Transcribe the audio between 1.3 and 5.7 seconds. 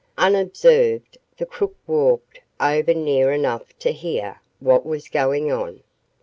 the crook walked over near enough to hear what was going